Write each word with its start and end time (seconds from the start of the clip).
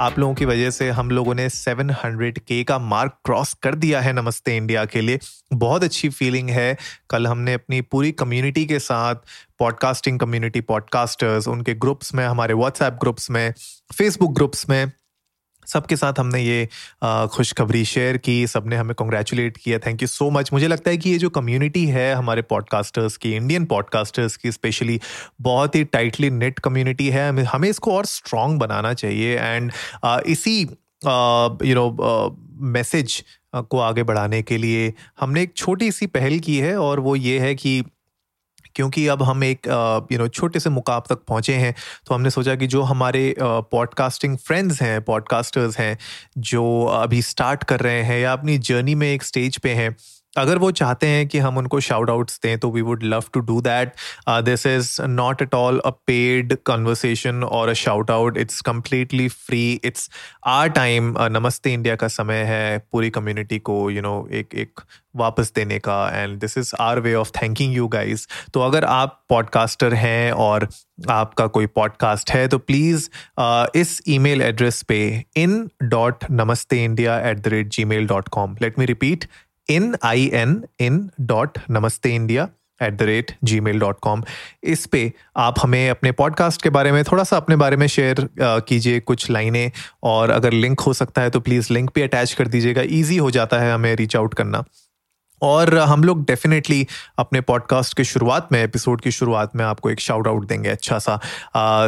आप 0.00 0.18
लोगों 0.18 0.34
की 0.34 0.44
वजह 0.44 0.70
से 0.70 0.90
हम 0.90 1.10
लोगों 1.10 1.34
ने 1.34 1.48
700 1.48 2.38
के 2.38 2.64
का 2.64 2.78
मार्क 2.78 3.12
क्रॉस 3.24 3.54
कर 3.54 3.74
दिया 3.74 4.00
है 4.00 4.12
नमस्ते 4.12 4.56
इंडिया 4.56 4.84
के 4.84 5.00
लिए। 5.00 5.18
बहुत 5.52 5.84
अच्छी 5.84 6.08
फीलिंग 6.08 6.50
है। 6.50 6.76
कल 7.10 7.26
हमने 7.26 7.52
अपनी 7.52 7.80
पूरी 7.80 8.12
कम्युनिटी 8.12 8.66
के 8.66 8.78
साथ 8.78 9.14
पॉडकास्टिंग 9.58 10.20
कम्युनिटी 10.20 10.60
पॉडकास्टर्स 10.60 11.48
उनके 11.48 11.74
ग्रुप्स 11.74 12.14
में, 12.14 12.26
हमारे 12.26 12.54
व्हाट्सएप 12.54 12.92
ग्रुप्स 12.92 13.30
में 13.30 13.54
फेसबुक 13.94 14.34
ग्रुप्स 14.34 14.68
में 14.68 14.92
सबके 15.66 15.96
साथ 15.96 16.18
हमने 16.18 16.40
ये 16.40 16.68
खुशखबरी 17.04 17.84
शेयर 17.84 18.16
की, 18.18 18.46
सबने 18.46 18.76
हमें 18.76 18.94
कॉन्ग्रेचुलेट 18.94 19.56
किया। 19.56 19.78
थैंक 19.78 20.02
यू 20.02 20.08
सो 20.08 20.30
मच 20.30 20.52
मुझे 20.52 20.68
लगता 20.68 20.90
है 20.90 20.96
कि 20.96 21.10
ये 21.10 21.18
जो 21.18 21.30
कम्युनिटी 21.30 21.84
है, 21.86 22.14
हमारे 22.14 22.42
पॉडकास्टर्स 22.44 23.16
की 23.16 23.32
इंडियन 23.32 23.64
पॉडकास्टर्स 23.66 24.36
की 24.36 24.52
स्पेशली 24.52 25.00
बहुत 25.40 25.74
ही 25.76 25.84
टाइटली 25.86 26.30
नेट 26.32 26.58
कम्युनिटी 26.58 27.08
है। 27.08 27.44
हमें 27.44 27.68
इसको 27.68 27.96
और 27.96 28.06
स्ट्रॉन्ग 28.06 28.58
बनाना 28.60 28.92
चाहिए 28.94 29.38
एंड 29.38 29.72
इसी 30.04 30.60
यू 30.60 31.74
नो 31.74 32.36
मैसेज 32.72 33.22
को 33.54 33.78
आगे 33.78 34.02
बढ़ाने 34.02 34.40
के 34.42 34.56
लिए 34.58 34.92
हमने 35.20 35.42
एक 35.42 35.52
छोटी 35.56 35.90
सी 35.92 36.06
पहल 36.08 36.38
की 36.38 36.56
है 36.58 36.76
और 36.78 37.00
वो 37.00 37.14
ये 37.16 37.38
है 37.38 37.54
कि 37.54 37.82
क्योंकि 38.74 39.06
अब 39.06 39.22
हम 39.22 39.44
एक 39.44 39.66
यू 40.12 40.18
नो 40.18 40.28
छोटे 40.28 40.60
से 40.60 40.70
मुकाब 40.70 41.04
तक 41.08 41.14
पहुँचे 41.14 41.54
हैं 41.54 41.74
तो 42.06 42.14
हमने 42.14 42.30
सोचा 42.30 42.54
कि 42.54 42.66
जो 42.66 42.82
हमारे 42.82 43.34
पॉडकास्टिंग 43.42 44.38
फ्रेंड्स 44.38 44.82
हैं 44.82 45.02
पॉडकास्टर्स 45.02 45.78
हैं, 45.78 45.98
जो 46.38 46.84
अभी 46.84 47.22
स्टार्ट 47.22 47.64
कर 47.64 47.80
रहे 47.80 48.02
हैं 48.02 48.20
या 48.20 48.32
अपनी 48.32 48.58
जर्नी 48.58 48.94
में 48.94 49.14
एक 49.14 49.22
स्टेज 49.22 49.58
पे 49.58 49.70
हैं 49.70 49.96
अगर 50.36 50.58
वो 50.58 50.70
चाहते 50.70 51.06
हैं 51.06 51.26
कि 51.28 51.38
हम 51.38 51.58
उनको 51.58 51.80
शाउट 51.80 52.10
आउट्स 52.10 52.40
दें 52.42 52.58
तो 52.58 52.70
we 52.70 52.80
would 52.80 53.02
love 53.04 53.24
to 53.34 53.40
do 53.40 53.60
that 53.60 53.92
this 54.28 54.66
is 54.66 54.90
not 55.02 55.42
at 55.42 55.54
all 55.54 55.78
a 55.78 55.90
paid 56.06 56.56
conversation 56.66 57.42
और 57.44 57.68
a 57.68 57.72
shout 57.82 58.10
out 58.10 58.38
it's 58.38 58.60
completely 58.60 59.28
free 59.28 59.62
it's 59.84 60.10
our 60.46 60.68
time 60.70 61.14
Namaste 61.32 61.72
India 61.72 61.96
का 61.96 62.08
समय 62.08 62.42
है 62.44 62.78
पूरी 62.92 63.10
कम्युनिटी 63.10 63.58
को 63.58 63.78
यू 63.90 63.96
you 63.96 64.04
नो 64.04 64.20
know, 64.20 64.32
एक 64.32 64.54
एक 64.54 64.80
वापस 65.16 65.52
देने 65.54 65.78
का. 65.78 65.98
And 66.14 66.38
this 66.40 66.58
is 66.58 66.72
our 66.80 67.00
way 67.00 67.14
of 67.14 67.30
thanking 67.42 67.74
you 67.74 67.88
guys 67.88 68.26
तो 68.54 68.60
अगर 68.60 68.84
आप 68.84 69.20
पॉडकास्टर 69.28 69.94
हैं 69.94 70.32
और 70.32 70.68
आपका 71.10 71.46
कोई 71.46 71.66
पॉडकास्ट 71.66 72.30
है 72.30 72.46
तो 72.48 72.58
प्लीज़ 72.58 73.08
uh, 73.40 73.66
इस 73.76 74.00
ईमेल 74.08 74.42
एड्रेस 74.42 74.82
पे 74.82 75.24
in 75.36 75.70
dot 75.82 76.24
Namaste 76.30 76.84
India 76.84 77.18
at 77.30 77.38
the 77.38 77.48
rate 77.48 77.68
Gmail 77.84 78.06
dot 78.06 78.28
com 78.28 78.56
let 78.62 78.78
me 78.78 78.84
repeat 78.86 79.24
in 79.68 79.96
I 80.02 80.30
N 80.34 80.64
in 80.80 81.10
dot 81.20 81.58
Namaste 81.70 82.14
India 82.14 82.48
at 82.82 82.94
the 82.94 83.02
rate 83.02 83.36
Gmail 83.60 83.78
dot 83.78 83.98
com 84.00 84.22
इस 84.64 84.86
पे 84.86 85.12
आप 85.36 85.54
हमें 85.62 85.90
अपने 85.90 86.12
podcast 86.12 86.62
के 86.62 86.70
बारे 86.70 86.92
में 86.92 87.04
थोड़ा 87.04 87.24
सा 87.24 87.36
अपने 87.36 87.56
बारे 87.56 87.76
में 87.76 87.86
शेयर 87.86 88.28
कीजिए 88.40 89.00
कुछ 89.00 89.30
लाइनें 89.30 89.70
और 90.02 90.30
अगर 90.30 90.52
लिंक 90.52 90.80
हो 90.80 90.92
सकता 90.92 91.22
है 91.22 91.30
तो 91.30 91.40
प्लीज़ 91.40 91.72
लिंक 91.72 91.90
भी 91.94 92.02
अटैच 92.02 92.32
कर 92.32 92.46
दीजिएगा। 92.46 92.82
ईजी 92.84 93.16
हो 93.16 93.30
जाता 93.30 93.58
है 93.58 93.72
हमें 93.72 93.94
रीच 93.94 94.16
आउट 94.16 94.34
करना। 94.34 94.64
और 95.42 95.78
हम 95.78 96.04
लोग 96.04 96.24
डेफिनेटली 96.24 96.86
अपने 97.18 97.40
पॉडकास्ट 97.40 97.96
की 97.96 98.04
शुरुआत 98.04 98.48
में 98.52 98.64
एपिसोड 98.64 99.00
की 99.00 99.10
शुरुआत 99.10 99.56
में 99.56 99.64
आपको 99.64 99.90
एक 99.90 100.00
शाउट 100.00 100.28
आउट 100.28 100.46
देंगे 100.46 100.68
अच्छा 100.68 100.98
सा। 100.98 101.20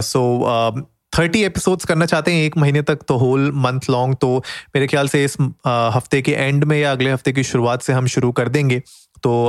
सो 0.01 0.41
uh, 0.41 0.77
so, 0.77 0.96
थर्टी 1.19 1.43
एपिसोड्स 1.45 1.85
करना 1.85 2.07
चाहते 2.07 2.33
हैं 2.33 2.45
एक 2.45 2.57
महीने 2.57 2.83
तक 2.83 2.99
तो 3.09 3.17
होल 3.17 3.51
मंथ 3.55 3.81
लॉन्ग 3.91 4.17
तो 4.21 4.37
मेरे 4.75 4.87
ख्याल 4.87 5.09
से 5.09 5.25
इस 5.25 5.37
हफ़्ते 5.67 6.23
के 6.23 6.33
एंड 6.33 6.65
में 6.65 6.79
या 6.79 6.93
अगले 6.93 7.11
हफ़्ते 7.11 7.33
की 7.33 7.43
शुरुआत 7.43 7.83
से 7.83 7.93
हम 7.93 8.07
शुरू 8.07 8.33
कर 8.33 8.49
देंगे। 8.49 8.83
तो 9.23 9.47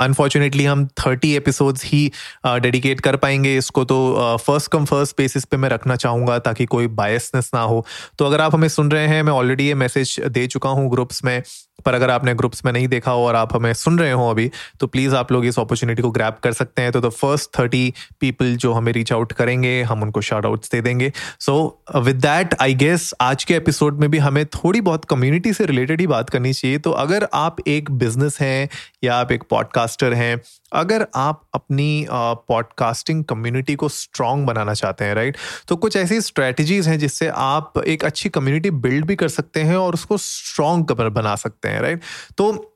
अनफॉर्चुनेटली 0.00 0.64
uh, 0.64 0.70
हम 0.70 0.86
थर्टी 0.86 1.34
एपिसोड्स 1.36 1.84
ही 1.84 2.12
डेडिकेट 2.46 2.98
uh, 2.98 3.04
कर 3.04 3.16
पाएँगे। 3.16 3.56
इसको 3.56 3.84
तो 3.84 4.38
फ़र्स्ट 4.40 4.70
कम 4.72 4.84
फ़र्स्ट 4.84 5.16
बेसिस 5.18 5.44
पे 5.44 5.56
मैं 5.56 5.68
रखना 5.68 5.96
चाहूँगा 5.96 6.38
ताकि 6.38 6.64
कोई 6.64 6.86
बायसनेस 6.86 7.50
ना 7.54 7.60
हो। 7.60 7.84
तो 8.18 8.26
अगर 8.26 8.40
आप 8.40 8.54
हमें 8.54 8.68
सुन 8.68 8.90
रहे 8.90 9.06
हैं 9.06 9.22
मैं 9.22 9.32
ऑलरेडी 9.32 9.66
ये 9.66 9.74
मैसेज 9.74 10.16
दे 10.20 10.46
चुका 10.46 10.70
हूँ 10.70 10.90
ग्रुप्स 10.90 11.24
में 11.24 11.42
पर 11.86 11.94
अगर 11.94 12.10
आपने 12.10 12.34
ग्रुप्स 12.34 12.64
में 12.64 12.72
नहीं 12.72 12.88
देखा 12.88 13.10
हो 13.10 13.26
और 13.26 13.34
आप 13.34 13.54
हमें 13.54 13.72
सुन 13.74 13.98
रहे 13.98 14.12
हो 14.12 14.30
अभी 14.30 14.50
तो 14.80 14.86
प्लीज़ 14.86 15.14
आप 15.14 15.32
लोग 15.32 15.44
इस 15.46 15.58
अपॉर्चुनिटी 15.58 16.02
को 16.02 16.10
ग्रैप 16.10 16.38
कर 16.44 16.52
सकते 16.52 16.82
हैं। 16.82 16.92
तो 16.92 17.00
द 17.00 17.08
फ़र्स्ट 17.10 17.50
थर्टी 17.58 17.92
पीपल 18.20 18.56
जो 18.56 18.72
हमें 18.72 18.92
रीच 18.92 19.12
आउट 19.12 19.32
करेंगे 19.32 19.82
हम 19.82 20.02
उनको 20.02 20.20
शार्ट 20.20 20.46
आउट्स 20.46 20.70
दे 20.72 20.80
देंगे। 20.86 21.12
So 21.40 21.56
with 21.96 22.16
that 22.16 22.54
I 22.60 22.74
guess 22.74 23.12
आज 23.20 23.44
के 23.44 23.54
एपिसोड 23.54 24.00
में 24.00 24.10
भी 24.10 24.18
हमें 24.18 24.44
थोड़ी 24.46 24.80
बहुत 24.80 25.04
कम्युनिटी 25.04 25.52
से 25.52 25.66
रिलेटेड 25.66 26.00
ही 26.00 26.06
बात 26.06 26.30
करनी 26.30 26.52
चाहिए। 26.52 26.78
तो 26.78 26.90
अगर 26.90 27.28
आप 27.34 27.56
एक 27.68 27.90
बिज़नेस 27.90 28.40
हैं 28.40 28.68
या 29.04 29.16
आप 29.16 29.32
एक 29.32 29.42
पॉडकास्टर 29.50 30.14
हैं 30.14 30.40
अगर 30.72 31.06
आप 31.14 31.42
अपनी 31.54 32.06
पॉडकास्टिंग 32.12 33.22
uh, 33.22 33.28
कम्युनिटी 33.30 33.74
को 33.74 33.88
स्ट्रांग 33.88 34.46
बनाना 34.46 34.74
चाहते 34.74 35.04
हैं 35.04 35.14
राइट 35.14 35.36
तो 35.68 35.76
कुछ 35.76 35.96
ऐसी 35.96 36.20
स्ट्रेटजीज 36.20 36.88
हैं 36.88 36.98
जिससे 36.98 37.28
आप 37.28 37.72
एक 37.86 38.04
अच्छी 38.04 38.28
कम्युनिटी 38.28 38.70
बिल्ड 38.70 39.04
भी 39.04 39.16
कर 39.16 39.28
सकते 39.28 39.60
हैं 39.60 39.76
और 39.76 39.94
उसको 39.94 40.16
स्ट्रांग 40.16 40.84
बना 41.10 41.36
सकते 41.36 41.68
हैं 41.68 41.80
राइट 41.80 42.00
तो 42.38 42.72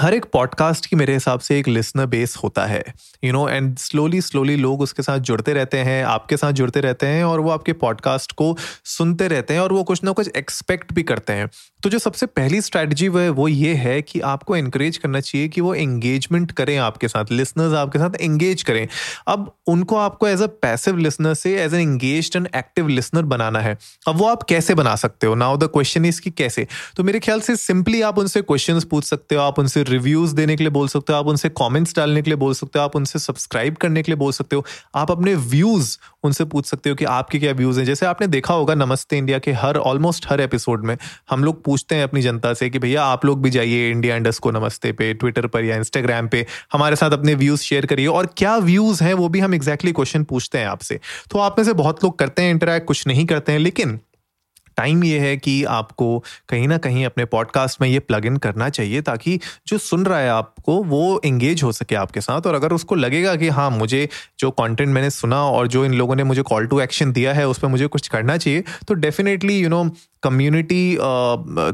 हर 0.00 0.14
एक 0.14 0.24
पॉडकास्ट 0.24 0.86
की 0.86 0.96
मेरे 0.96 1.12
हिसाब 1.12 1.40
से 1.40 1.58
एक 1.58 1.68
लिसनर 1.68 2.06
बेस 2.06 2.36
होता 2.36 2.66
है। 2.66 2.84
You 3.24 3.32
know 3.32 3.48
and 3.48 3.78
slowly 3.78 4.20
slowly 4.20 4.56
लोग 4.56 4.80
उसके 4.80 5.02
साथ 5.02 5.18
जुड़ते 5.18 5.52
रहते 5.52 5.78
हैं, 5.78 6.04
आपके 6.04 6.36
साथ 6.36 6.52
जुड़ते 6.52 6.80
रहते 6.80 7.06
हैं 7.06 7.24
और 7.24 7.40
वो 7.40 7.50
आपके 7.50 7.72
पॉडकास्ट 7.72 8.32
को 8.32 8.56
सुनते 8.84 9.28
रहते 9.28 9.54
हैं 9.54 9.60
और 9.60 9.72
वो 9.72 9.84
कुछ 9.84 10.04
ना 10.04 10.12
कुछ 10.12 10.28
एक्सपेक्ट 10.36 10.92
भी 10.92 11.02
करते 11.02 11.32
हैं। 11.32 11.50
तो 11.82 11.90
जो 11.90 11.98
सबसे 11.98 12.26
पहली 12.26 12.60
स्ट्रैटेजी 12.60 13.08
वो 13.08 13.32
वो 13.32 13.48
ये 13.48 13.74
है 13.74 14.02
कि 14.02 14.20
आपको 14.20 14.56
इंकरेज 14.56 14.96
करना 14.96 15.20
चाहिए 15.20 15.48
कि 15.48 15.60
वो 15.60 15.74
एंगेजमेंट 15.74 16.52
करें 16.52 16.76
आपके 16.78 17.08
साथ 17.08 17.32
लिसनर्स 17.32 17.74
आपके 17.74 17.98
साथ 17.98 18.10
एंगेज 18.20 18.62
करें। 18.62 18.88
अब 19.28 19.52
उनको 19.66 19.96
आपको 19.96 20.28
एज 20.28 20.42
अ 20.42 20.46
पैसिव 20.46 20.96
लिसनर 20.96 21.34
से 21.34 21.54
as 21.62 21.74
an 21.74 21.80
engage 21.80 22.30
and 22.36 22.48
active 22.56 22.88
listener 22.88 23.22
बनाना 23.22 23.60
है। 23.60 23.76
अब 24.08 24.16
वो 24.16 24.26
आप 24.26 24.42
कैसे 24.42 24.74
बना 24.74 24.94
सकते 24.96 25.26
हो? 25.26 25.34
नाउ 25.34 25.56
द 25.56 25.64
क्वेश्चन 25.64 26.04
इज़ 26.04 26.20
कि 26.20 26.30
कैसे? 26.30 26.66
तो 26.96 27.04
मेरे 27.04 27.20
ख्याल 27.20 27.40
से 27.40 27.56
सिंपली 27.56 28.02
आप 28.02 28.18
उनसे 28.18 28.42
क्वेश्चन 28.42 28.80
पूछ 28.80 29.04
सकते 29.04 29.34
हो, 29.34 29.42
आप 29.42 29.58
उनसे 29.58 29.82
रिव्यूज़ 29.82 30.34
देने 30.34 30.56
के 30.56 30.64
लिए 30.64 30.70
बोल 30.70 30.88
सकते 30.88 31.12
हो, 31.12 31.18
आप 31.18 31.26
उनसे 31.26 31.48
कॉमेंट्स 31.48 31.96
डालने 31.96 32.22
के 32.22 32.30
लिए 32.30 32.36
बोल 32.36 32.54
सकते 32.54 32.78
हो, 32.78 32.84
आप 32.84 32.96
उनसे 32.96 33.18
सब्सक्राइब 33.18 33.76
करने 33.76 34.02
के 34.02 34.12
लिए 34.12 34.16
बोल 34.16 34.32
सकते 34.32 34.56
हो। 34.56 34.64
आप 34.94 35.10
अपने 35.10 35.34
व्यूज़ 35.34 35.98
उनसे 36.24 36.44
पूछ 36.44 36.66
सकते 36.66 36.90
हो 36.90 36.96
कि 36.96 37.04
आपके 37.04 37.38
क्या 37.38 37.52
व्यूज़ 37.52 37.78
हैं? 37.78 37.86
जैसे 37.86 38.06
आपने 38.06 38.26
देखा 38.26 38.54
होगा 38.54 38.74
नमस्ते 38.74 39.18
इंडिया 39.18 39.38
के 39.38 39.52
हर 39.52 39.76
ऑलमोस्ट 39.76 40.26
हर 40.30 40.40
एपिसोड 40.40 40.84
में 40.84 40.96
हम 41.30 41.44
लोग 41.44 41.62
पूछते 41.64 41.94
हैं 41.94 42.04
अपनी 42.04 42.22
जनता 42.22 42.52
से 42.54 42.70
कि 42.70 42.78
भैया 42.78 43.04
आप 43.04 43.24
लोग 43.24 43.42
भी 43.42 43.50
जाइए 43.50 43.90
इंडिया 43.90 44.16
इंडस 44.16 44.38
को 44.38 44.50
नमस्ते 44.50 44.92
पे 44.92 45.12
ट्विटर 45.14 45.46
पर 45.46 45.64
या 45.64 45.76
इंस्टाग्राम 45.76 46.28
पे, 46.28 46.46
हमारे 46.72 46.96
साथ 46.96 47.10
अपने 47.10 47.34
व्यूज़ 47.34 47.60
शेयर 47.60 47.86
करिए। 47.86 48.06
और 48.06 48.26
क्या 48.36 48.56
व्यूज़ 48.56 49.04
हैं 49.04 49.14
वो 49.14 49.28
भी 49.28 49.40
हम 49.40 49.54
एग्जैक्टली 49.54 49.92
क्वेश्चन 49.92 50.24
पूछते 50.24 50.58
हैं 50.58 50.66
आपसे। 50.66 51.00
तो 51.30 51.38
आप 51.38 51.58
में 51.58 51.64
से 51.64 51.72
बहुत 51.72 52.04
लोग 52.04 52.18
करते 52.18 52.42
हैं 52.42 52.50
इंटरेक्ट 52.50 52.86
कुछ 52.86 53.06
नहीं 53.06 53.26
करते 53.26 53.52
हैं, 53.52 53.58
लेकिन 53.58 54.00
टाइम 54.76 55.04
ये 55.04 55.18
है 55.18 55.36
कि 55.36 55.62
आपको 55.70 56.06
कहीं 56.48 56.68
ना 56.68 56.78
कहीं 56.78 57.04
अपने 57.06 57.24
पॉडकास्ट 57.26 57.80
में 57.80 57.88
ये 57.88 57.98
प्लग 58.00 58.26
इन 58.26 58.36
करना 58.38 58.68
चाहिए 58.70 59.00
ताकि 59.02 59.38
जो 59.66 59.78
सुन 59.80 60.04
रहा 60.06 60.18
है 60.18 60.30
आपको, 60.30 60.82
वो 60.84 61.20
एंगेज 61.24 61.62
हो 61.62 61.72
सके 61.72 61.94
आपके 61.96 62.20
साथ। 62.20 62.46
और 62.46 62.54
अगर 62.54 62.72
उसको 62.72 62.94
लगेगा 62.94 63.34
कि 63.36 63.48
हाँ 63.50 63.70
मुझे 63.70 64.08
जो 64.38 64.50
कंटेंट 64.52 64.88
मैंने 64.88 65.10
सुना 65.12 65.42
और 65.44 65.68
जो 65.68 65.84
इन 65.84 65.94
लोगों 65.94 66.16
ने 66.16 66.24
मुझे 66.24 66.42
कॉल 66.44 66.66
टू 66.66 66.80
एक्शन 66.80 67.12
दिया 67.12 67.32
है, 67.32 67.48
उस 67.48 67.58
पर 67.58 67.68
मुझे 67.68 67.86
कुछ 67.88 68.08
करना 68.08 68.36
चाहिए 68.36 68.64
तो 68.88 68.94
डेफिनेटली 68.96 69.58
यू 69.58 69.68
नो 69.68 69.84
कम्युनिटी 70.22 70.96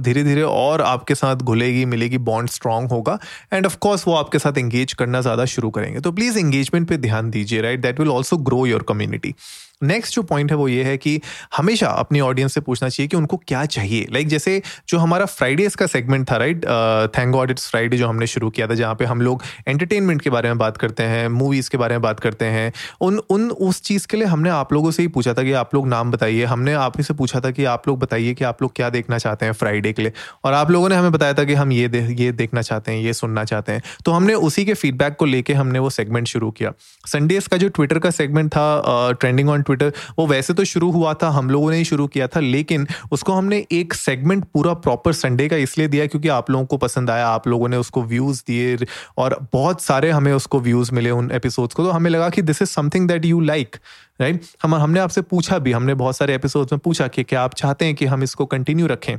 धीरे 0.02 0.22
धीरे 0.24 0.42
और 0.42 0.82
आपके 0.82 1.14
साथ 1.14 1.36
घुलेगी, 1.36 1.84
मिलेगी 1.86 2.18
बॉन्ड 2.20 2.50
स्ट्रांग 2.50 2.88
होगा। 2.90 3.18
एंड 3.52 3.66
ऑफ़ 3.66 3.76
कोर्स 3.78 4.06
वो 4.08 4.14
आपके 4.14 4.38
साथ 4.38 4.58
एंगेज 4.58 4.92
करना 4.92 5.20
ज़्यादा 5.20 5.44
शुरू 5.46 5.70
करेंगे। 5.70 6.00
तो 6.00 6.12
प्लीज़ 6.12 6.38
एंगेजमेंट 6.38 6.88
पे 6.88 6.96
ध्यान 6.98 7.30
दीजिए 7.30 7.60
right 7.62 7.80
that 7.80 8.00
will 8.00 8.10
also 8.10 8.36
grow 8.38 8.64
your 8.66 8.84
community 8.88 9.34
next 9.82 10.14
जो 10.14 10.22
पॉइंट 10.22 10.50
है 10.50 10.56
वो 10.56 10.68
ये 10.68 10.84
है 10.84 10.96
कि 10.96 11.20
हमेशा 11.56 11.88
अपनी 11.88 12.20
ऑडियंस 12.20 12.54
से 12.54 12.60
पूछना 12.60 12.88
चाहिए 12.88 13.08
कि 13.08 13.16
उनको 13.16 13.36
क्या 13.36 13.64
चाहिए। 13.66 14.06
लाइक 14.12 14.16
like 14.16 14.30
जैसे 14.30 14.62
जो 14.88 14.98
हमारा 14.98 15.26
फ्राइडेज 15.26 15.74
का 15.74 15.86
सेगमेंट 15.86 16.30
था 16.30 16.36
right 16.36 16.64
thank 17.18 17.32
God 17.32 17.50
it's 17.50 17.68
Friday 17.70 17.96
जो 17.96 18.08
हमने 18.08 18.26
शुरू 18.26 18.50
किया 18.50 18.66
था, 18.66 18.74
जहाँ 18.74 18.94
पे 18.94 19.04
हम 19.04 19.20
लोग 19.20 19.42
एंटरटेनमेंट 19.68 20.22
के 20.22 20.30
बारे 20.30 20.48
में 20.48 20.58
बात 20.58 20.76
करते 20.76 21.02
हैं 21.02 21.28
मूवीज़ 21.28 21.70
के 21.70 21.78
बारे 21.78 21.94
में 21.94 22.02
बात 22.02 22.20
करते 22.20 22.44
हैं। 22.44 22.72
उन 23.00 23.18
उन, 23.30 23.50
उस 23.50 23.80
चीज़ 23.82 24.06
के 24.06 24.16
लिए 24.16 24.26
हमने 24.26 24.50
आप 24.50 24.72
लोगों 24.72 24.90
से 24.90 25.02
ही 25.02 25.08
पूछा 25.08 25.34
था 25.34 25.42
कि 25.42 25.52
आप 25.52 25.74
लोग 25.74 25.88
नाम 25.88 26.10
बताइए। 26.10 26.44
हमने 26.44 26.72
आप 26.74 26.96
ही 26.98 27.02
से 27.04 27.14
पूछा 27.14 27.40
था 27.40 27.50
कि 27.50 27.64
आप 27.64 27.88
लोग 27.88 27.98
बताइए 27.98 28.34
कि 28.34 28.44
आप 28.44 28.62
लोग 28.62 28.72
क्या 28.76 28.90
देखना 28.90 29.18
चाहते 29.18 29.46
हैं 29.46 29.52
फ्राइडे 29.52 29.92
के 29.92 30.02
लिए। 30.02 30.12
और 30.44 30.52
आप 30.52 30.70
लोगों 30.70 30.88
ने 30.88 30.96
हमें 30.96 31.12
बताया 31.12 31.34
था 31.34 31.44
कि 31.44 31.54
हम 31.54 31.72
ये 31.72 31.90
ये 32.18 32.32
देखना 32.32 32.62
चाहते 32.62 32.92
हैं, 32.92 33.00
ये 33.00 33.12
सुनना 33.12 33.44
चाहते 33.44 33.72
हैं। 33.72 33.82
तो 34.04 34.12
हमने 34.12 34.34
उसी 34.34 34.64
के 34.64 34.74
फीडबैक 34.74 35.16
को 35.16 35.24
लेके 35.24 35.54
हमने 35.54 35.78
वो 35.78 35.90
सेगमेंट 35.90 36.26
शुरू 36.26 36.50
किया। 36.50 36.72
संडेज 37.06 37.46
का 37.46 37.56
जो 37.56 37.68
ट्विटर 37.68 37.98
का 37.98 38.10
सेगमेंट 38.10 38.50
था 38.50 39.12
ट्रेंडिंग 39.12 39.48
ऑन 39.48 39.62
ट्विटर 39.68 39.92
वो 40.18 40.26
वैसे 40.26 40.54
तो 40.54 40.64
शुरू 40.64 40.90
हुआ 40.90 41.14
था, 41.14 41.28
हम 41.30 41.50
लोगों 41.50 41.70
ने 41.70 41.76
ही 41.76 41.84
शुरू 41.84 42.06
किया 42.06 42.26
था, 42.26 42.40
लेकिन 42.40 42.86
उसको 43.12 43.32
हमने 43.32 43.64
एक 43.72 43.94
सेगमेंट 43.94 44.44
पूरा 44.44 44.72
प्रॉपर 44.76 45.12
संडे 45.14 45.48
का 45.48 45.56
इसलिए 45.58 45.88
दिया 45.88 46.06
क्योंकि 46.06 46.28
आप 46.30 46.50
लोगों 46.50 46.66
को 46.66 46.76
पसंद 46.78 47.10
आया, 47.10 47.28
आप 47.28 47.48
लोगों 47.48 47.68
ने 47.68 47.76
उसको 47.76 48.02
व्यूज़ 48.04 48.42
दिए 48.46 48.76
और 49.18 49.38
बहुत 49.52 49.82
सारे 49.82 50.10
हमें 50.10 50.32
उसको 50.32 50.60
व्यूज़ 50.60 50.92
मिले 50.94 51.10
उन 51.10 51.30
एपिसोड्स 51.32 51.74
को 51.74 51.84
तो 51.84 51.90
हमें 51.90 52.10
लगा 52.10 52.28
कि 52.28 52.42
this 52.42 52.62
is 52.62 52.68
something 52.68 53.08
that 53.08 53.24
you 53.24 53.40
like 53.42 53.76
right 54.20 54.42
हम, 54.62 54.74
हमने 54.74 55.00
आपसे 55.00 55.22
पूछा 55.22 55.58
भी, 55.58 55.72
हमने 55.72 55.94
बहुत 55.94 56.16
सारे 56.16 56.34
एपिसोड्स 56.34 56.72
में 56.72 56.78
पूछा 56.84 57.08
कि 57.08 57.22
क्या 57.24 57.42
आप 57.42 57.54
चाहते 57.54 57.84
हैं 57.84 57.94
कि 57.94 58.06
हम 58.06 58.22
इसको 58.22 58.46
कंटिन्यू 58.46 58.86
रखें। 58.86 59.16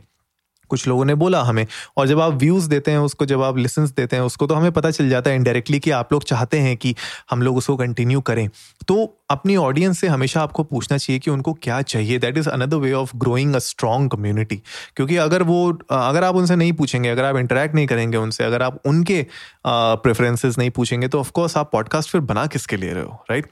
कुछ 0.69 0.87
लोगों 0.87 1.05
ने 1.05 1.15
बोला 1.15 1.41
हमें। 1.43 1.65
और 1.97 2.07
जब 2.07 2.19
आप 2.19 2.33
व्यूज़ 2.35 2.69
देते 2.69 2.91
हैं, 2.91 2.97
उसको 2.99 3.25
जब 3.25 3.41
आप 3.41 3.57
लिसन 3.57 3.85
देते 3.87 4.15
हैं, 4.15 4.23
उसको 4.23 4.47
तो 4.47 4.55
हमें 4.55 4.71
पता 4.71 4.91
चल 4.91 5.09
जाता 5.09 5.29
है 5.29 5.35
इनडायरेक्टली 5.35 5.79
कि 5.79 5.91
आप 5.91 6.13
लोग 6.13 6.23
चाहते 6.23 6.59
हैं 6.59 6.75
कि 6.77 6.95
हम 7.31 7.41
लोग 7.41 7.57
उसको 7.57 7.75
कंटिन्यू 7.77 8.21
करें। 8.21 8.47
तो 8.87 9.15
अपनी 9.29 9.55
ऑडियंस 9.57 9.99
से 9.99 10.07
हमेशा 10.07 10.41
आपको 10.41 10.63
पूछना 10.63 10.97
चाहिए 10.97 11.19
कि 11.19 11.31
उनको 11.31 11.53
क्या 11.53 11.81
चाहिए। 11.83 12.17
That 12.19 12.37
is 12.37 12.49
another 12.49 12.77
way 12.77 12.93
of 12.93 13.11
growing 13.17 13.55
a 13.55 13.59
strong 13.59 14.11
community 14.11 14.61
क्योंकि 14.95 15.15
अगर 15.17 15.43
वो, 15.43 15.71
अगर 15.91 16.23
आप 16.23 16.35
उनसे 16.35 16.55
नहीं 16.55 16.73
पूछेंगे, 16.73 17.09
अगर 17.09 17.25
आप 17.25 17.37
इंटरेक्ट 17.37 17.75
नहीं 17.75 17.87
करेंगे 17.87 18.17
उनसे, 18.17 18.43
अगर 18.43 18.61
आप 18.61 18.81
उनके 18.85 19.25
प्रेफरेंसेस 19.67 20.57
नहीं 20.57 20.69
पूछेंगे 20.69 21.07
तो 21.07 21.19
ऑफकोर्स 21.19 21.57
आप 21.57 21.71
पॉडकास्ट 21.71 22.09
फिर 22.09 22.21
बना 22.23 22.45
किसके 22.47 22.77
ले 22.77 22.93
रहे 22.93 23.03
हो 23.03 23.23
राइट 23.31 23.47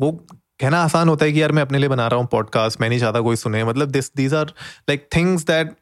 वो 0.00 0.10
कहना 0.60 0.82
आसान 0.84 1.08
होता 1.08 1.24
है 1.24 1.32
कि 1.32 1.42
यार 1.42 1.52
मैं 1.52 1.62
अपने 1.62 1.78
लिए 1.78 1.88
बना 1.88 2.06
रहा 2.06 2.20
हूँ 2.20 2.26
पॉडकास्ट 2.26 2.80
मैं 2.80 2.88
नहीं 2.88 2.98
चाहता 2.98 3.20
कोई 3.20 3.36
सुने। 3.36 3.64
मतलब 3.64 3.90
this 3.90 4.10
these 4.16 4.34
are 4.34 4.46
like 4.88 5.08
things 5.16 5.42
that 5.42 5.74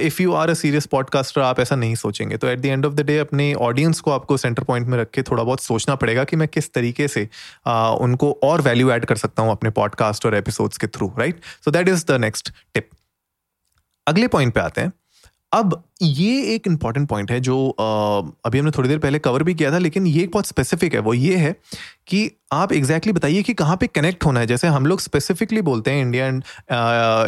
if 0.00 0.22
you 0.22 0.32
are 0.32 0.50
a 0.50 0.54
serious 0.54 0.86
podcaster 0.86 1.40
आप 1.40 1.60
ऐसा 1.60 1.76
नहीं 1.76 1.94
सोचेंगे। 1.94 2.36
तो 2.36 2.46
at 2.46 2.58
the 2.58 2.66
end 2.66 2.86
of 2.86 2.94
the 2.94 3.00
day 3.00 3.18
अपने 3.18 3.52
ऑडियंस 3.54 4.00
को 4.00 4.10
आपको 4.10 4.36
सेंटर 4.36 4.64
पॉइंट 4.64 4.86
में 4.86 4.98
रख 4.98 5.10
के 5.10 5.22
थोड़ा 5.22 5.42
बहुत 5.42 5.60
सोचना 5.60 5.94
पड़ेगा 5.94 6.24
कि 6.24 6.36
मैं 6.36 6.48
किस 6.48 6.72
तरीके 6.72 7.08
से 7.08 7.28
uh, 7.68 8.00
उनको 8.00 8.32
और 8.42 8.60
वैल्यू 8.60 8.90
ऐड 8.90 9.04
कर 9.04 9.16
सकता 9.16 9.42
हूँ 9.42 9.50
अपने 9.50 9.70
पॉडकास्ट 9.70 10.26
और 10.26 10.34
एपिसोड्स 10.34 10.78
के 10.78 10.86
through 10.86 11.12
right 11.18 11.40
so 11.64 11.70
that 11.70 11.88
is 11.88 12.04
the 12.08 12.20
next 12.20 12.52
tip 12.74 12.88
अगले 14.06 14.28
पॉइंट 14.28 14.54
पे 14.54 14.60
आते 14.60 14.80
हैं। 14.80 14.92
अब 15.52 15.82
ये 16.02 16.54
एक 16.54 16.66
इंपॉर्टेंट 16.66 17.08
पॉइंट 17.08 17.30
है 17.30 17.40
जो 17.40 17.68
अभी 17.70 18.58
हमने 18.58 18.70
थोड़ी 18.70 18.88
देर 18.88 18.98
पहले 18.98 19.18
कवर 19.18 19.42
भी 19.42 19.54
किया 19.54 19.72
था 19.72 19.78
लेकिन 19.78 20.06
ये 20.06 20.22
एक 20.22 20.30
बहुत 20.32 20.46
स्पेसिफिक 20.46 20.94
है। 20.94 21.00
वो 21.00 21.14
ये 21.14 21.36
है 21.36 21.54
कि 22.08 22.30
आप 22.52 22.72
एग्जैक्टली 22.72 23.12
exactly 23.12 23.14
बताइए 23.16 23.42
कि 23.42 23.52
कहाँ 23.54 23.76
पे 23.76 23.86
कनेक्ट 23.86 24.24
होना 24.24 24.40
है। 24.40 24.46
जैसे 24.46 24.68
हम 24.68 24.86
लोग 24.86 25.00
स्पेसिफिकली 25.00 25.62
बोलते 25.62 25.90
हैं 25.90 26.02
इंडिया 26.02 26.26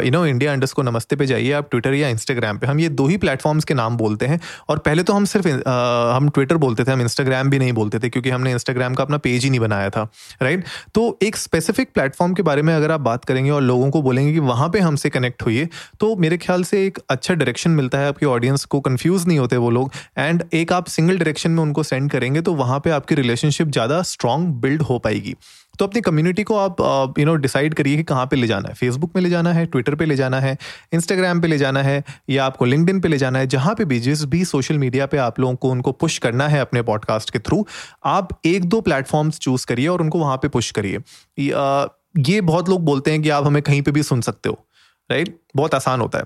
यू 0.01 0.11
नो 0.11 0.25
इंडिया 0.25 0.51
अंडर्स 0.53 0.73
को 0.73 0.81
नमस्ते 0.83 1.15
पे 1.15 1.25
जाइए 1.25 1.51
आप 1.51 1.69
ट्विटर 1.71 1.93
या 1.93 2.09
इंस्टाग्राम 2.09 2.57
पे। 2.57 2.67
हम 2.67 2.79
ये 2.79 2.89
दो 2.89 3.07
ही 3.07 3.17
प्लेटफॉर्म्स 3.17 3.65
के 3.65 3.73
नाम 3.73 3.97
बोलते 3.97 4.25
हैं। 4.25 4.39
और 4.69 4.77
पहले 4.79 5.03
तो 5.03 5.13
हम 5.13 5.25
सिर्फ़ 5.25 5.47
uh, 5.47 6.15
हम 6.15 6.29
ट्विटर 6.29 6.57
बोलते 6.57 6.83
थे 6.83 6.91
हम 6.91 7.01
इंस्टाग्राम 7.01 7.49
भी 7.49 7.59
नहीं 7.59 7.73
बोलते 7.73 7.99
थे 7.99 8.09
क्योंकि 8.09 8.29
हमने 8.29 8.51
इंस्टाग्राम 8.51 8.93
का 8.93 9.03
अपना 9.03 9.17
पेज 9.17 9.43
ही 9.43 9.49
नहीं 9.49 9.59
बनाया 9.59 9.89
था 9.89 10.07
राइट 10.41 10.63
तो 10.93 11.17
एक 11.23 11.35
स्पेसिफिक 11.35 11.91
प्लेटफॉर्म 11.93 12.33
के 12.33 12.43
बारे 12.43 12.61
में 12.61 12.73
अगर 12.75 12.91
आप 12.91 13.01
बात 13.01 13.25
करेंगे 13.25 13.51
और 13.51 13.61
लोगों 13.61 13.89
को 13.91 14.01
बोलेंगे 14.01 14.33
कि 14.33 14.39
वहाँ 14.39 14.69
पर 14.69 14.79
हमसे 14.79 15.09
कनेक्ट 15.09 15.43
होइए 15.43 15.67
तो 15.99 16.15
मेरे 16.15 16.37
ख्याल 16.37 16.63
से 16.63 16.85
एक 16.85 16.99
अच्छा 17.09 17.33
डायरेक्शन 17.33 17.71
मिलता 17.71 17.97
है 17.97 18.07
आपकी 18.07 18.25
ऑडियंस 18.25 18.56
को 18.65 18.79
कन्फ्यूज़ 18.81 19.27
नहीं 19.27 19.39
होते 19.39 19.57
वो 19.57 19.69
लोग। 19.71 19.91
एंड 20.17 20.43
एक 20.53 20.73
आप 20.73 20.87
सिंगल 20.87 21.17
डायरेक्शन 21.17 21.51
में 21.51 21.61
उनको 21.63 21.83
सेंड 21.83 22.09
करेंगे 22.11 22.41
तो 22.41 22.53
वहाँ 22.55 22.79
पे 22.79 22.89
आपकी 22.91 23.15
रिलेशनशिप 23.15 23.67
ज़्यादा 23.69 24.01
स्ट्रांग 24.03 24.47
बिल्ड 24.61 24.81
हो 24.81 24.99
पाएगी। 24.99 25.35
तो 25.79 25.85
अपनी 25.85 26.01
कम्युनिटी 26.01 26.43
को 26.43 26.55
आप 26.57 27.19
यू 27.19 27.25
नो 27.25 27.33
डिसाइड 27.37 27.73
करिए 27.73 27.97
कि 27.97 28.03
कहाँ 28.03 28.25
पे 28.27 28.35
ले 28.35 28.47
जाना 28.47 28.69
है। 28.69 28.75
फेसबुक 28.75 29.11
में 29.15 29.21
ले 29.21 29.29
जाना 29.29 29.51
है 29.53 29.65
ट्विटर 29.65 29.95
पे 29.95 30.05
ले 30.05 30.15
जाना 30.15 30.39
है 30.39 30.57
इंस्टाग्राम 30.93 31.41
पे 31.41 31.47
ले 31.47 31.57
जाना 31.57 31.81
है, 31.81 32.03
या 32.29 32.45
आपको 32.45 32.65
लिंकड 32.65 33.01
पे 33.01 33.07
ले 33.07 33.17
जाना 33.17 33.39
है। 33.39 33.47
जहाँ 33.47 33.73
पे 33.75 33.85
भी, 33.85 33.99
जिस 33.99 34.23
भी 34.25 34.43
सोशल 34.45 34.77
मीडिया 34.77 35.05
पे 35.05 35.17
आप 35.19 35.39
लोगों 35.39 35.55
को 35.55 35.69
उनको 35.71 35.91
पुश 35.93 36.17
करना 36.17 36.47
है 36.47 36.59
अपने 36.61 36.81
पॉडकास्ट 36.83 37.29
के 37.29 37.39
थ्रू 37.39 37.65
आप 38.05 38.29
एक 38.45 38.65
दो 38.65 38.81
प्लेटफॉर्म्स 38.81 39.39
चूज़ 39.39 39.65
करिए 39.65 39.87
और 39.87 40.01
उनको 40.01 40.19
वहाँ 40.19 40.37
पे 40.37 40.47
पुश 40.47 40.71
करिए। 40.71 41.01
ये 41.37 42.41
बहुत 42.43 42.69
लोग 42.69 42.83
बोलते 42.85 43.11
हैं 43.11 43.21
कि 43.21 43.29
आप 43.29 43.45
हमें 43.45 43.61
कहीं 43.61 43.81
पर 43.81 43.91
भी 43.91 44.03
सुन 44.03 44.21
सकते 44.21 44.49
हो 44.49 44.63
राइट 45.09 45.39
बहुत 45.55 45.75
आसान 45.75 46.01
होता 46.01 46.19
है। 46.19 46.25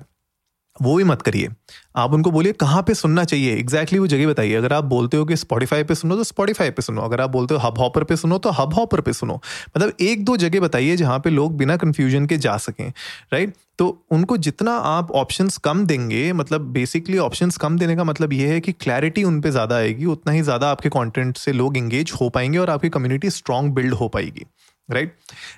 वो 0.76 0.96
भी 0.96 1.04
मत 1.04 1.22
करिए। 1.22 1.48
आप 1.96 2.14
उनको 2.14 2.32
बोलिए, 2.32 2.54
कहाँ 2.54 2.82
पे 2.84 2.94
सुनना 2.94 3.24
चाहिए? 3.24 3.52
एग्जैक्टली 3.52 3.80
exactly 3.82 4.00
वो 4.00 4.08
जगह 4.08 4.28
बताइए। 4.28 4.54
अगर 4.56 4.74
आप 4.74 4.84
बोलते 4.86 5.18
हो 5.18 5.26
कि 5.26 5.36
स्पॉटीफाई 5.36 5.84
पे 5.84 5.96
सुनो 5.96 6.16
तो 6.16 6.24
स्पॉटीफाई 6.24 6.70
पे 6.72 6.82
सुनो। 6.82 7.02
अगर 7.02 7.22
आप 7.22 7.30
बोलते 7.30 7.54
हो 7.54 7.60
हब 7.60 7.78
हॉपर 7.80 8.04
पे 8.04 8.16
सुनो 8.16 8.38
तो 8.38 8.50
हब 8.52 8.74
हॉपर 8.74 9.02
पे 9.02 9.14
सुनो। 9.14 9.40
मतलब 9.78 9.94
एक 10.02 10.24
दो 10.26 10.38
जगह 10.38 10.60
बताइए 10.60 10.96
जहाँ 10.98 11.20
पे 11.20 11.30
लोग 11.30 11.58
बिना 11.58 11.78
कन्फ्यूज़न 11.78 12.26
के 12.26 12.38
जा 12.38 12.56
सकें 12.60 12.90
राइट 13.34 13.54
तो 13.80 13.88
उनको 14.12 14.38
जितना 14.40 14.72
आप 14.78 15.12
ऑप्शंस 15.14 15.58
कम 15.60 15.86
देंगे 15.86 16.32
मतलब 16.34 16.72
बेसिकली 16.74 17.18
ऑप्शंस 17.18 17.58
कम 17.58 17.78
देने 17.78 17.96
का 17.96 18.04
मतलब 18.04 18.34
ये 18.34 18.48
है 18.48 18.60
कि 18.62 18.72
क्लैरिटी 18.74 19.24
उन 19.24 19.40
पर 19.42 19.50
ज़्यादा 19.50 19.76
आएगी, 19.76 20.06
उतना 20.06 20.34
ही 20.34 20.42
ज़्यादा 20.42 20.70
आपके 20.72 20.90
कॉन्टेंट 20.90 21.38
से 21.38 21.54
लोग 21.54 21.78
इंगेज 21.78 22.12
हो 22.22 22.30
पाएँगे 22.30 22.58
और 22.58 22.70
आपकी 22.70 22.90
कम्युनिटी 22.90 23.30
स्ट्रांग 23.30 23.72
बिल्ड 23.72 23.94
हो 23.94 24.08
पाएगी 24.08 24.46
राइट 24.90 25.16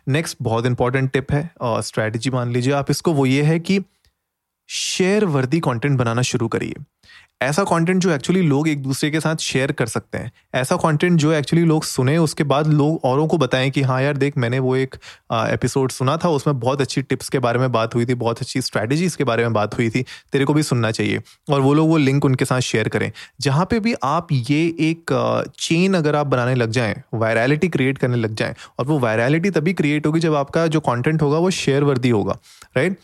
नेक्स्ट 0.07 0.37
बहुत 0.41 0.65
इंपॉर्टेंट 0.65 1.11
टिप 1.11 1.31
है 1.31 1.49
स्ट्रैटेजी 1.63 2.29
मान 2.29 2.51
लीजिए 2.53 2.73
आप। 2.73 2.91
इसको 2.91 3.13
वो 3.13 3.25
ये 3.25 3.43
है 3.43 3.59
कि 3.59 3.79
शेयर 4.69 5.25
वर्दी 5.25 5.59
कंटेंट 5.59 5.97
बनाना 5.97 6.21
शुरू 6.21 6.47
करिए। 6.47 6.75
ऐसा 7.41 7.63
कंटेंट 7.63 8.01
जो 8.01 8.11
एक्चुअली 8.11 8.41
लोग 8.41 8.67
एक 8.67 8.81
दूसरे 8.83 9.09
के 9.11 9.19
साथ 9.19 9.35
शेयर 9.35 9.71
कर 9.71 9.87
सकते 9.87 10.17
हैं। 10.17 10.31
ऐसा 10.55 10.75
कंटेंट 10.75 11.19
जो 11.19 11.31
एक्चुअली 11.31 11.65
लोग 11.65 11.83
सुने, 11.83 12.17
उसके 12.17 12.43
बाद 12.43 12.67
लोग 12.67 12.99
औरों 13.05 13.27
को 13.27 13.37
बताएँ 13.37 13.69
कि 13.69 13.81
हाँ 13.81 14.01
यार, 14.01 14.17
देख, 14.17 14.37
मैंने 14.37 14.59
वो 14.59 14.75
एक 14.75 14.95
एपिसोड 15.31 15.91
सुना 15.91 16.15
था, 16.17 16.29
उसमें 16.29 16.59
बहुत 16.59 16.81
अच्छी 16.81 17.01
टिप्स 17.01 17.29
के 17.29 17.39
बारे 17.39 17.59
में 17.59 17.71
बात 17.71 17.95
हुई 17.95 18.05
थी, 18.05 18.13
बहुत 18.13 18.41
अच्छी 18.41 18.61
स्ट्रैटेजीज 18.61 19.15
के 19.15 19.23
बारे 19.23 19.43
में 19.43 19.53
बात 19.53 19.77
हुई 19.77 19.89
थी, 19.89 20.03
तेरे 20.31 20.45
को 20.45 20.53
भी 20.53 20.63
सुनना 20.63 20.91
चाहिए। 20.91 21.21
और 21.49 21.61
वो 21.61 21.73
लोग 21.73 21.89
वो 21.89 21.97
लिंक 21.97 22.25
उनके 22.25 22.45
साथ 22.45 22.61
शेयर 22.61 22.89
करें। 22.89 23.11
जहाँ 23.41 23.65
पर 23.65 23.79
भी 23.79 23.93
आप 24.03 24.27
ये 24.31 24.63
एक 24.79 25.13
चेन 25.59 25.93
अगर 25.93 26.15
आप 26.15 26.27
बनाने 26.27 26.55
लग 26.55 26.71
जाएँ 26.71 27.01
वायरलिटी 27.13 27.69
क्रिएट 27.69 27.97
करने 27.97 28.17
लग 28.17 28.35
जाएँ, 28.35 28.55
और 28.79 28.85
वो 28.85 28.99
वायरलिटी 28.99 29.49
तभी 29.49 29.73
क्रिएट 29.73 30.05
होगी 30.05 30.19
जब 30.19 30.35
आपका 30.35 30.65
जो 30.67 30.79
कॉन्टेंट 30.81 31.21
होगा 31.21 31.37
वो 31.37 31.49
शेयर 31.51 31.83
वर्दी 31.83 32.09
होगा 32.09 32.37
राइट 32.77 32.97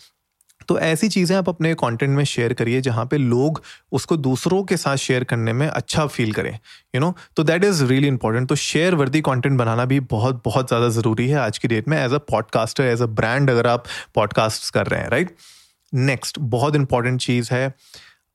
तो 0.70 0.80
ऐसी 0.80 1.10
चीज़ें 1.10 1.36
आप 1.38 1.50
अपने 1.50 1.74
कंटेंट 1.74 2.16
में 2.18 2.24
शेयर 2.24 2.54
करिए 2.54 2.82
जहाँ 2.82 3.06
पे 3.06 3.18
लोग 3.18 3.62
उसको 3.92 4.18
दूसरों 4.18 4.64
के 4.64 4.78
साथ 4.78 4.96
शेयर 4.96 5.24
करने 5.24 5.54
में 5.54 5.68
अच्छा 5.68 6.06
फील 6.08 6.34
करें 6.34 6.54
यू 6.96 7.02
नो 7.02 7.14
तो 7.36 7.44
दैट 7.44 7.64
इज़ 7.64 7.84
रियली 7.84 8.08
इंपॉर्टेंट 8.08 8.50
तो 8.50 8.56
शेयर 8.56 8.96
वर्दी 8.96 9.22
कंटेंट 9.22 9.58
बनाना 9.60 9.86
भी 9.86 10.00
बहुत 10.00 10.42
बहुत 10.46 10.68
ज़्यादा 10.68 10.90
ज़रूरी 10.90 11.28
है 11.30 11.38
आज 11.38 11.58
की 11.58 11.68
डेट 11.68 11.88
में 11.88 11.98
as 12.06 12.14
a 12.14 12.18
podcaster 12.18 12.84
as 12.84 13.02
a 13.02 13.06
brand 13.06 13.50
अगर 13.50 13.68
आप 13.68 13.86
पॉडकास्ट 14.16 14.74
कर 14.74 14.88
रहे 14.88 15.02
हैं 15.02 15.10
राइट 15.10 15.36
नेक्स्ट 15.94 16.40
बहुत 16.40 16.76
इंपॉर्टेंट 16.76 17.22
चीज़ 17.22 17.50
है, 17.54 17.74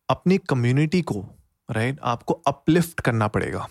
अपनी 0.09 0.39
कम्युनिटी 0.39 1.03
को 1.03 1.27
राइट 1.71 1.99
आपको 2.05 2.35
अपलिफ्ट 2.47 3.01
करना 3.01 3.29
पड़ेगा। 3.29 3.69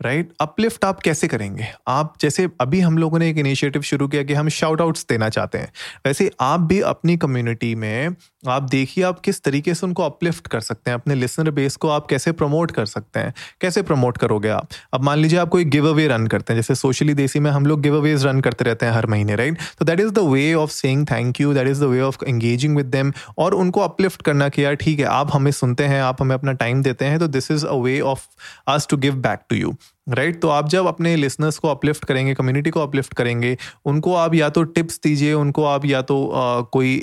राइट 0.00 0.26
right? 0.26 0.38
अपलिफ्ट 0.40 0.84
आप 0.84 1.00
कैसे 1.00 1.28
करेंगे 1.28 1.66
आप 1.88 2.14
जैसे 2.20 2.48
अभी 2.60 2.80
हम 2.80 2.98
लोगों 2.98 3.18
ने 3.18 3.28
एक 3.30 3.38
इनिशिएटिव 3.38 3.82
शुरू 3.82 4.08
किया 4.08 4.22
कि 4.22 4.34
हम 4.34 4.48
शाउट 4.48 4.80
आउट्स 4.80 5.06
देना 5.08 5.28
चाहते 5.28 5.58
हैं 5.58 5.72
वैसे 6.06 6.30
आप 6.40 6.60
भी 6.60 6.80
अपनी 6.80 7.16
कम्युनिटी 7.16 7.74
में 7.74 8.16
आप 8.44 8.62
देखिए 8.62 9.04
आप 9.04 9.18
किस 9.20 9.42
तरीके 9.42 9.74
से 9.74 9.86
उनको 9.86 10.02
अपलिफ्ट 10.02 10.46
कर 10.46 10.60
सकते 10.60 10.90
हैं, 10.90 10.98
अपने 10.98 11.14
लिसनर 11.14 11.50
बेस 11.50 11.76
को 11.76 11.88
आप 11.88 12.06
कैसे 12.06 12.32
प्रमोट 12.32 12.70
कर 12.70 12.86
सकते 12.86 13.20
हैं, 13.20 13.34
कैसे 13.60 13.82
प्रमोट 13.82 14.18
करोगे 14.18 14.48
आप? 14.48 14.68
अब 14.94 15.02
मान 15.04 15.18
लीजिए 15.18 15.38
आप 15.38 15.48
कोई 15.48 15.64
गिव 15.64 15.88
अवे 15.88 16.06
रन 16.08 16.26
करते 16.26 16.52
हैं, 16.52 16.58
जैसे 16.58 16.74
सोशली 16.74 17.14
देसी 17.14 17.40
में 17.40 17.50
हम 17.50 17.66
लोग 17.66 17.80
गिव 17.80 17.96
अवेज 17.96 18.24
रन 18.26 18.40
करते 18.40 18.64
रहते 18.64 18.86
हैं 18.86 18.92
हर 18.92 19.06
महीने 19.06 19.36
राइट 19.36 19.58
तो 19.78 19.84
that 19.84 20.00
is 20.00 20.10
the 20.10 20.18
way 20.28 20.52
of 20.54 20.70
saying 20.70 21.06
thank 21.10 21.40
you 21.40 21.52
that 21.54 21.68
is 21.68 21.80
the 21.80 21.84
way 21.84 22.00
of 22.00 22.24
engaging 22.24 22.76
with 22.76 22.86
them 22.86 23.12
और 23.38 23.54
उनको 23.54 23.80
अपलिफ्ट 23.80 24.22
करना 24.22 24.48
कि 24.48 24.64
यार 24.64 24.74
ठीक 24.74 24.98
है, 24.98 25.04
आप 25.04 25.34
हमें 25.34 25.50
सुनते 25.52 25.84
हैं, 25.84 26.02
आप 26.02 26.22
हमें 26.22 26.34
अपना 26.34 26.52
टाइम 26.54 26.82
देते 26.82 27.04
हैं 27.04 27.18
तो 27.18 27.28
this 27.28 27.50
is 27.50 27.66
a 27.66 27.74
way 27.74 28.00
of 28.00 28.26
us 28.68 28.86
to 28.90 28.96
give 28.96 29.16
back 29.18 29.40
to 29.50 29.56
you 29.56 29.74
right 30.06 30.28
right? 30.28 30.42
तो 30.42 30.48
आप 30.48 30.68
जब 30.68 30.86
अपने 30.86 31.16
लिसनर्स 31.16 31.58
को 31.58 31.68
अपलिफ्ट 31.68 32.04
करेंगे 32.04 32.34
कम्युनिटी 32.34 32.70
को 32.70 32.80
अपलिफ्ट 32.80 33.14
करेंगे 33.14 33.56
उनको 33.84 34.14
आप 34.14 34.34
या 34.34 34.48
तो 34.48 34.62
टिप्स 34.62 35.00
दीजिए 35.02 35.32
उनको 35.32 35.64
आप 35.64 35.84
या 35.84 36.02
तो 36.02 36.26
आ, 36.28 36.60
कोई 36.60 36.94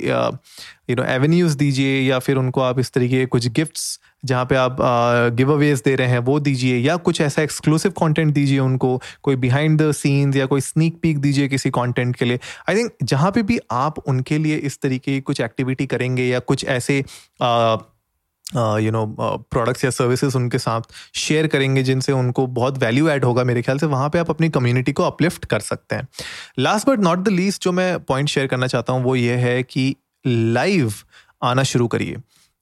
यू 0.90 0.96
नो 0.96 1.04
एवेन्यूज 1.04 1.54
दीजिए 1.54 2.00
या 2.00 2.18
फिर 2.18 2.36
उनको 2.36 2.60
आप 2.60 2.78
इस 2.78 2.92
तरीके 2.92 3.24
कुछ 3.26 3.48
गिफ्ट्स 3.48 3.98
जहाँ 4.24 4.44
पे 4.44 4.56
आप 4.56 4.76
गिव 5.34 5.52
अवेज 5.52 5.82
दे 5.84 5.94
रहे 5.94 6.08
हैं 6.08 6.18
वो 6.18 6.38
दीजिए 6.40 6.76
या 6.78 6.96
कुछ 6.96 7.20
ऐसा 7.20 7.42
एक्सक्लूसिव 7.42 7.92
कंटेंट 7.92 8.34
दीजिए 8.34 8.58
उनको 8.58 9.00
कोई 9.22 9.36
बिहाइंड 9.36 9.80
द 9.82 9.92
सीन्स 9.92 10.36
या 10.36 10.46
कोई 10.46 10.60
स्नीक 10.60 10.98
पीक 11.02 11.18
दीजिए 11.18 11.48
किसी 11.48 11.70
कंटेंट 11.70 12.16
के 12.16 12.24
लिए 12.24 12.38
आई 12.68 12.76
थिंक 12.76 12.92
जहाँ 13.02 13.30
पे 13.30 13.42
भी 13.42 13.58
आप 13.70 13.98
उनके 13.98 14.38
लिए 14.38 14.56
इस 14.56 14.80
तरीके 14.80 15.14
की 15.14 15.20
कुछ 15.20 15.40
एक्टिविटी 15.40 15.86
करेंगे 15.86 16.24
या 16.24 16.38
कुछ 16.38 16.64
ऐसे 16.64 17.04
यू 18.54 18.90
नो 18.90 19.04
प्रोडक्ट्स 19.50 19.84
या 19.84 19.90
सर्विसेज़ 19.90 20.36
उनके 20.36 20.58
साथ 20.58 20.92
शेयर 21.14 21.46
करेंगे 21.46 21.82
जिनसे 21.82 22.12
उनको 22.12 22.46
बहुत 22.46 22.78
वैल्यू 22.78 23.08
ऐड 23.08 23.24
होगा 23.24 23.44
मेरे 23.44 23.62
ख्याल 23.62 23.78
से, 23.78 23.86
वहाँ 23.86 24.08
पे 24.08 24.18
आप 24.18 24.30
अपनी 24.30 24.48
कम्युनिटी 24.48 24.92
को 24.92 25.02
अपलिफ्ट 25.02 25.44
कर 25.44 25.60
सकते 25.60 25.96
हैं। 25.96 26.08
Last 26.58 26.88
but 26.88 27.00
not 27.00 27.18
the 27.18 27.28
least 27.28 27.62
जो 27.62 27.72
मैं 27.72 27.98
पॉइंट 28.00 28.28
शेयर 28.28 28.46
करना 28.46 28.66
चाहता 28.66 28.92
हूँ, 28.92 29.04
वो 29.04 29.16
ये 29.16 29.34
है 29.36 29.62
कि 29.62 29.94
लाइव 30.26 30.92
आना 31.42 31.62
शुरू 31.62 31.86
करिए। 31.88 32.16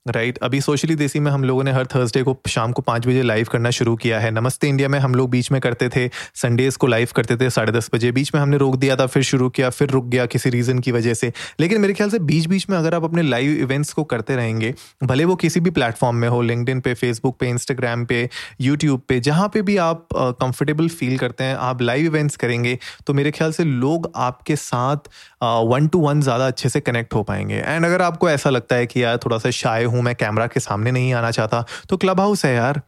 राइट 0.07 0.39
अभी 0.39 0.61
सोशली 0.61 0.95
देसी 0.95 1.21
में 1.21 1.31
हम 1.33 1.45
लोगों 1.45 1.63
ने 1.65 1.73
हर 1.73 1.87
थर्सडे 1.87 2.23
को 2.23 2.37
शाम 2.49 2.73
को 2.73 2.83
पाँच 2.83 3.07
बजे 3.07 3.23
लाइव 3.23 3.47
करना 3.53 3.71
शुरू 3.71 3.95
किया 3.97 4.19
है। 4.21 4.31
नमस्ते 4.31 4.69
इंडिया 4.69 4.89
में 4.89 4.99
हम 4.99 5.15
लोग 5.15 5.31
बीच 5.31 5.51
में 5.53 5.61
करते 5.61 5.89
थे। 5.89 6.09
संडेज 6.35 6.77
को 6.77 6.87
लाइव 6.87 7.09
करते 7.17 7.37
थे 7.37 7.49
साढ़े 7.51 7.73
दस 7.73 7.89
बजे। 7.95 8.11
बीच 8.13 8.31
में 8.35 8.41
हमने 8.41 8.57
रोक 8.57 8.77
दिया 8.77 8.97
था, 8.97 9.07
फिर 9.07 9.23
शुरू 9.23 9.49
किया, 9.49 9.71
फिर 9.71 9.91
रुक 9.91 10.05
गया 10.07 10.27
किसी 10.27 10.51
रीज़न 10.51 10.79
की 10.79 10.93
वजह 10.93 11.15
से। 11.15 11.33
लेकिन 11.61 11.81
मेरे 11.81 11.95
ख्याल 11.95 12.11
से 12.11 12.19
बीच 12.21 12.47
बीच 12.47 12.69
में 12.71 12.77
अगर 12.79 12.95
आप 12.95 13.05
अपने 13.05 13.23
लाइव 13.23 13.51
इवेंट्स 13.53 13.93
को 13.93 14.05
करते 14.05 14.37
रहेंगे, 14.37 14.73
भले 15.05 15.25
वो 15.25 15.37
किसी 15.37 15.61
भी 15.61 15.71
प्लेटफॉर्म 15.71 16.17
में 16.17 16.29
हो 16.29 16.41
लिंकड 16.43 16.81
पे 16.83 16.95
फेसबुक 16.95 17.39
पे 17.41 17.49
इंस्टाग्राम 17.49 18.05
पे 18.05 18.29
यूट्यूब 18.61 19.03
पे, 19.09 19.21
जहाँ 19.21 19.49
पे 19.55 19.63
भी 19.63 19.77
आप 19.79 20.07
कंफर्टेबल 20.15 20.89
फील 20.91 21.19
करते 21.19 21.45
हैं, 21.45 21.57
आप 21.57 21.83
लाइव 21.83 22.07
इवेंट्स 22.07 22.37
करेंगे 22.37 22.79
तो 23.07 23.15
मेरे 23.15 23.31
ख्याल 23.31 23.53
से 23.53 23.65
लोग 23.65 24.11
आपके 24.17 24.57
साथ 24.57 25.11
वन 25.43 25.87
टू 25.89 25.99
वन 25.99 26.21
ज़्यादा 26.21 26.47
अच्छे 26.47 26.69
से 26.69 26.81
कनेक्ट 26.83 27.15
हो 27.15 27.23
पाएँगे। 27.23 27.55
एंड 27.57 27.85
अगर 27.85 28.03
आपको 28.03 28.31
ऐसा 28.31 28.51
लगता 28.51 28.77
है 28.77 28.87
कि 28.87 29.03
यार 29.03 29.17
थोड़ा 29.17 29.39
सा 29.39 29.51
शाय 29.53 29.85
हूँ, 29.97 30.05
मैं 30.05 30.15
कैमरा 30.15 30.47
के 30.47 30.61
सामने 30.61 30.91
नहीं 30.91 31.15
आना 31.15 31.31
चाहता। 31.31 31.65
तो 31.89 31.97
क्लब 31.97 32.21
हाउस 32.21 32.45
है 32.45 32.55
यार। 32.55 32.83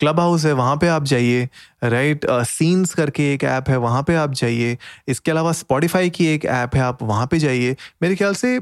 क्लब 0.00 0.20
हाउस 0.20 0.44
है, 0.44 0.52
वहाँ 0.52 0.76
पे 0.76 0.88
आप 0.88 1.04
जाइए। 1.04 1.48
राइट 1.84 2.26
सीन्स 2.30 2.90
uh, 2.90 2.96
करके 2.96 3.32
एक 3.32 3.44
ऐप 3.44 3.68
है 3.68 3.76
वहाँ 3.78 4.02
पे 4.02 4.14
आप 4.14 4.32
जाइए। 4.34 4.76
इसके 5.08 5.30
अलावा 5.30 5.52
स्पॉटिफाई 5.54 6.10
की 6.10 6.26
एक 6.26 6.44
ऐप 6.44 6.74
है 6.76 6.82
आप 6.82 7.02
वहाँ 7.02 7.26
पे 7.26 7.38
जाइए। 7.38 7.76
मेरे 8.02 8.16
ख्याल 8.16 8.34
से 8.34 8.58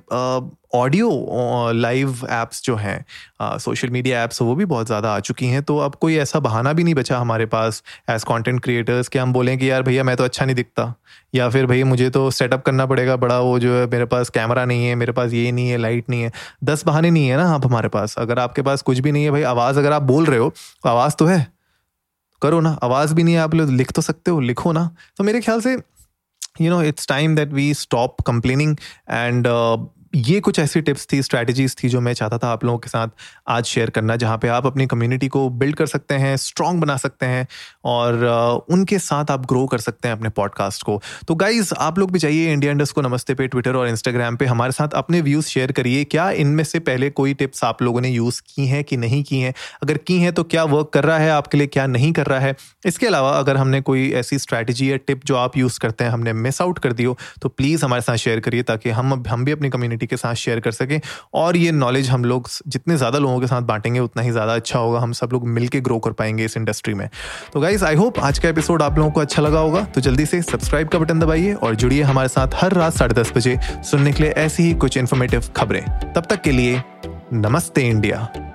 ऑडियो 0.74 1.08
लाइव 1.72 2.10
एप्स 2.30 2.62
जो 2.64 2.74
हैं 2.76 3.58
सोशल 3.58 3.88
मीडिया 3.90 4.22
एप्स 4.24 4.40
वो 4.42 4.54
भी 4.54 4.64
बहुत 4.64 4.86
ज़्यादा 4.86 5.12
आ 5.14 5.20
चुकी 5.20 5.46
हैं। 5.46 5.62
तो 5.62 5.76
अब 5.78 5.94
कोई 5.94 6.16
ऐसा 6.16 6.40
बहाना 6.40 6.72
भी 6.72 6.84
नहीं 6.84 6.94
बचा 6.94 7.18
हमारे 7.18 7.46
पास 7.46 7.82
एज 8.10 8.24
कंटेंट 8.24 8.60
क्रिएटर्स 8.60 9.08
कि 9.08 9.18
हम 9.18 9.32
बोलें 9.32 9.56
कि 9.58 9.70
यार 9.70 9.82
भैया 9.82 10.04
मैं 10.04 10.16
तो 10.16 10.24
अच्छा 10.24 10.44
नहीं 10.44 10.56
दिखता। 10.56 10.94
या 11.34 11.48
फिर 11.50 11.66
भैया 11.66 11.84
मुझे 11.84 12.10
तो 12.10 12.30
सेटअप 12.30 12.62
करना 12.62 12.86
पड़ेगा 12.86 13.16
बड़ा 13.18 13.38
वो 13.40 13.58
जो 13.58 13.74
है 13.74 13.86
मेरे 13.86 14.04
पास 14.06 14.28
कैमरा 14.30 14.64
नहीं 14.64 14.86
है 14.86 14.94
मेरे 14.94 15.12
पास 15.12 15.32
ये 15.32 15.50
नहीं 15.52 15.68
है 15.68 15.78
लाइट 15.78 16.10
नहीं 16.10 16.22
है। 16.22 16.32
दस 16.64 16.84
बहाने 16.86 17.10
नहीं 17.10 17.28
है 17.28 17.36
ना 17.36 17.48
आप 17.54 17.66
हमारे 17.66 17.88
पास। 17.88 18.14
अगर 18.18 18.38
आपके 18.38 18.62
पास 18.62 18.82
कुछ 18.82 18.98
भी 18.98 19.12
नहीं 19.12 19.24
है 19.24 19.30
भाई 19.30 19.42
आवाज़ 19.44 19.78
अगर 19.78 19.92
आप 19.92 20.02
बोल 20.04 20.26
रहे 20.26 20.38
हो 20.38 20.48
तो 20.50 20.88
आवाज़ 20.88 21.16
तो 21.16 21.26
है। 21.26 21.46
करो 22.42 22.60
ना, 22.60 22.78
आवाज़ 22.82 23.14
भी 23.14 23.22
नहीं 23.22 23.34
है, 23.34 23.40
आप 23.40 23.54
लोग 23.54 23.70
लिख 23.70 23.92
तो 23.92 24.02
सकते 24.02 24.30
हो, 24.30 24.40
लिखो 24.40 24.72
ना। 24.72 24.90
तो 25.16 25.24
मेरे 25.24 25.40
ख्याल 25.40 25.60
से 25.60 25.72
you 26.60 26.70
know 26.70 26.82
it's 26.82 27.06
time 27.06 27.36
that 27.36 27.52
we 27.52 27.72
stop 27.74 28.20
complaining 28.20 28.76
and 29.10 29.46
ये 30.14 30.40
कुछ 30.40 30.58
ऐसी 30.58 30.80
टिप्स 30.80 31.06
थी 31.12 31.22
स्ट्रैटेजीज 31.22 31.74
थी 31.82 31.88
जो 31.88 32.00
मैं 32.00 32.12
चाहता 32.14 32.38
था 32.38 32.48
आप 32.48 32.64
लोगों 32.64 32.78
के 32.78 32.88
साथ 32.88 33.08
आज 33.48 33.64
शेयर 33.64 33.90
करना, 33.90 34.16
जहाँ 34.16 34.38
पे 34.38 34.48
आप 34.48 34.66
अपनी 34.66 34.86
कम्युनिटी 34.86 35.28
को 35.28 35.48
बिल्ड 35.50 35.76
कर 35.76 35.86
सकते 35.86 36.14
हैं 36.14 36.36
स्ट्रांग 36.36 36.80
बना 36.80 36.96
सकते 36.96 37.26
हैं 37.26 37.46
और 37.84 38.24
उनके 38.70 38.98
साथ 38.98 39.30
आप 39.30 39.46
ग्रो 39.46 39.64
कर 39.66 39.78
सकते 39.78 40.08
हैं 40.08 40.16
अपने 40.16 40.28
पॉडकास्ट 40.28 40.82
को। 40.82 41.00
तो 41.28 41.34
गाइज़ 41.34 41.72
आप 41.78 41.98
लोग 41.98 42.10
भी 42.12 42.18
चाहिए 42.18 42.52
इंडिया 42.52 42.72
इंडस्ट 42.72 42.94
को 42.94 43.02
नमस्ते 43.02 43.34
पे 43.34 43.46
ट्विटर 43.46 43.76
और 43.76 43.88
इंस्टाग्राम 43.88 44.36
पे, 44.36 44.46
हमारे 44.46 44.72
साथ 44.72 44.88
अपने 44.94 45.20
व्यूज़ 45.20 45.46
शेयर 45.46 45.72
करिए। 45.72 46.04
क्या 46.04 46.30
इनमें 46.32 46.64
से 46.64 46.78
पहले 46.80 47.10
कोई 47.10 47.34
टिप्स 47.34 47.64
आप 47.64 47.82
लोगों 47.82 48.00
ने 48.00 48.08
यूज़ 48.08 48.42
की 48.46 48.66
हैं 48.66 48.82
कि 48.84 48.96
नहीं 48.96 49.22
की 49.24 49.40
हैं? 49.40 49.54
अगर 49.82 49.98
की 49.98 50.18
हैं 50.18 50.32
तो 50.32 50.44
क्या 50.44 50.64
वर्क 50.64 50.90
कर 50.94 51.04
रहा 51.04 51.18
है 51.18 51.30
आपके 51.30 51.58
लिए, 51.58 51.66
क्या 51.66 51.86
नहीं 51.86 52.12
कर 52.12 52.26
रहा 52.26 52.40
है? 52.40 52.54
इसके 52.86 53.06
अलावा 53.06 53.30
अगर 53.30 53.56
हमने 53.56 53.80
कोई 53.80 54.10
ऐसी 54.12 54.38
स्ट्रैटेजी 54.38 54.90
या 54.92 54.96
टिप 54.96 55.24
जो 55.24 55.36
आप 55.36 55.56
यूज़ 55.56 55.80
करते 55.80 56.04
हैं, 56.04 56.10
हमने 56.10 56.32
मिस 56.34 56.62
आउट 56.62 56.78
कर 56.78 56.92
दी 56.92 57.04
हो 57.04 57.16
तो 57.42 57.48
प्लीज़ 57.48 57.84
हमारे 57.84 58.02
साथ 58.02 58.16
शेयर 58.18 58.40
करिए 58.40 58.62
ताकि 58.62 58.90
हम 58.90 59.22
हम 59.28 59.44
भी 59.44 59.52
अपनी 59.52 59.70
कम्युनिटी 59.70 60.01
कम्युनिटी 60.02 60.06
के 60.06 60.16
साथ 60.16 60.34
शेयर 60.34 60.60
कर 60.60 60.70
सकें। 60.72 61.00
और 61.34 61.56
ये 61.56 61.72
नॉलेज 61.72 62.10
हम 62.10 62.24
लोग 62.24 62.48
जितने 62.68 62.96
ज़्यादा 62.96 63.18
लोगों 63.18 63.40
के 63.40 63.46
साथ 63.46 63.62
बांटेंगे, 63.62 64.00
उतना 64.00 64.22
ही 64.22 64.30
ज़्यादा 64.30 64.54
अच्छा 64.54 64.78
होगा। 64.78 64.98
हम 65.00 65.12
सब 65.12 65.32
लोग 65.32 65.46
मिल 65.48 65.68
ग्रो 65.76 65.98
कर 65.98 66.12
पाएँगे 66.12 66.44
इस 66.44 66.56
इंडस्ट्री 66.56 66.94
में। 66.94 67.08
तो 67.52 67.60
गाइज़ 67.60 67.84
आई 67.84 67.94
होप 67.94 68.18
आज 68.20 68.38
का 68.38 68.48
एपिसोड 68.48 68.82
आप 68.82 68.98
लोगों 68.98 69.10
को 69.10 69.20
अच्छा 69.20 69.42
लगा 69.42 69.60
होगा। 69.60 69.84
तो 69.84 70.00
जल्दी 70.00 70.26
से 70.26 70.42
सब्सक्राइब 70.42 70.88
का 70.88 70.98
बटन 70.98 71.20
दबाइए 71.20 71.52
और 71.54 71.74
जुड़िए 71.74 72.02
हमारे 72.02 72.28
साथ 72.28 72.54
हर 72.54 72.72
रात 72.74 72.92
साढ़े 72.92 73.14
दस 73.14 73.32
बजे 73.36 73.58
सुनने 73.90 74.12
के 74.12 74.22
लिए 74.22 74.32
ऐसी 74.38 74.62
ही 74.62 74.74
कुछ 74.76 74.96
इन्फॉर्मेटिव 74.96 75.52
खबरें। 75.56 75.84
तब 76.14 76.26
तक 76.30 76.42
के 76.42 76.52
लिए 76.52 76.82
नमस्ते 77.32 77.88
इंडिया। 77.88 78.51